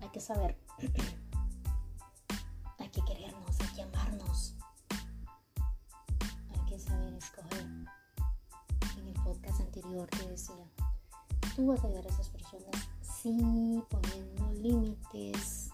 hay 0.00 0.08
que 0.10 0.20
saber 0.20 0.56
te 10.06 10.28
decía, 10.28 10.54
tú 11.56 11.66
vas 11.66 11.82
a 11.82 11.86
ayudar 11.86 12.06
a 12.06 12.08
esas 12.08 12.28
personas 12.28 12.88
sí 13.22 13.82
poniendo 13.88 14.52
límites, 14.54 15.70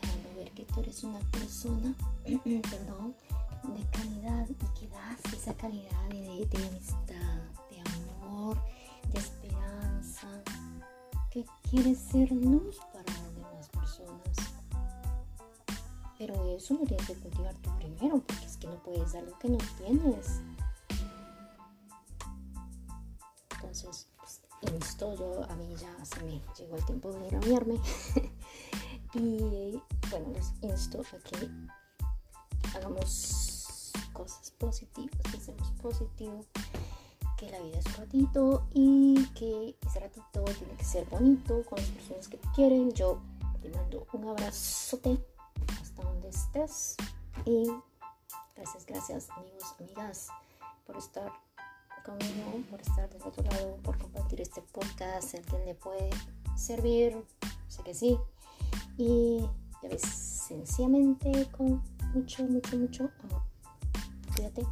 dejando 0.00 0.34
ver 0.36 0.50
que 0.52 0.64
tú 0.64 0.80
eres 0.80 1.04
una 1.04 1.18
persona, 1.30 1.94
perdón, 2.24 3.14
de 3.64 3.84
calidad 3.90 4.48
y 4.48 4.78
que 4.78 4.88
das 4.88 5.32
esa 5.32 5.54
calidad 5.54 6.08
de, 6.08 6.46
de 6.46 6.66
amistad, 6.68 7.42
de 7.70 8.22
amor, 8.24 8.56
de 9.12 9.18
esperanza, 9.18 10.28
que 11.30 11.44
quieres 11.68 11.98
ser 11.98 12.30
luz 12.32 12.78
Pero 16.18 16.56
eso 16.56 16.74
lo 16.74 16.84
tienes 16.84 17.06
que 17.06 17.14
cultivar 17.14 17.54
tú 17.56 17.70
primero, 17.76 18.18
porque 18.18 18.44
es 18.44 18.56
que 18.56 18.66
no 18.66 18.82
puedes 18.82 19.12
dar 19.12 19.22
lo 19.22 19.38
que 19.38 19.48
no 19.48 19.58
tienes. 19.78 20.40
Entonces, 23.54 24.08
pues, 24.16 24.40
insto 24.74 25.14
yo, 25.14 25.44
a 25.48 25.54
mí 25.54 25.74
ya 25.76 26.04
se 26.04 26.20
me 26.24 26.42
llegó 26.58 26.76
el 26.76 26.84
tiempo 26.84 27.12
de 27.12 27.28
ir 27.28 27.36
a 27.36 27.40
bañarme. 27.40 27.74
y 29.14 29.80
bueno, 30.10 30.32
les 30.32 30.52
insto 30.62 31.02
a 31.02 31.18
que 31.18 31.48
hagamos 32.76 33.92
cosas 34.12 34.50
positivas, 34.58 35.20
pensemos 35.30 35.70
positivo, 35.80 36.44
que 37.36 37.48
la 37.50 37.60
vida 37.60 37.78
es 37.78 37.86
un 37.86 37.94
ratito 37.94 38.66
y 38.74 39.24
que 39.34 39.76
ese 39.86 40.00
ratito 40.00 40.44
tiene 40.44 40.74
que 40.76 40.84
ser 40.84 41.06
bonito 41.06 41.62
con 41.64 41.78
las 41.78 41.88
personas 41.90 42.26
que 42.26 42.38
te 42.38 42.48
quieren. 42.56 42.90
Yo 42.92 43.20
te 43.62 43.70
mando 43.70 44.06
un 44.12 44.28
abrazote 44.28 45.24
hasta 45.98 46.10
donde 46.10 46.28
estés 46.28 46.96
y 47.44 47.66
gracias, 48.54 48.86
gracias 48.86 49.30
amigos, 49.30 49.74
amigas 49.78 50.28
por 50.86 50.96
estar 50.96 51.32
conmigo, 52.04 52.62
por 52.70 52.80
estar 52.80 53.08
del 53.10 53.22
otro 53.22 53.42
lado, 53.44 53.76
por 53.82 53.98
compartir 53.98 54.40
este 54.40 54.62
podcast. 54.62 55.28
Si 55.28 55.36
alguien 55.36 55.66
le 55.66 55.74
puede 55.74 56.10
servir, 56.56 57.16
sé 57.68 57.82
que 57.82 57.94
sí. 57.94 58.18
Y 58.96 59.40
ya 59.82 59.88
ves, 59.88 60.02
sencillamente 60.02 61.48
con 61.50 61.82
mucho, 62.14 62.44
mucho, 62.44 62.76
mucho 62.76 63.10
amor. 63.24 63.42
Cuídate. 64.34 64.66